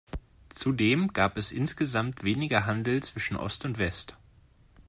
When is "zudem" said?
0.49-1.13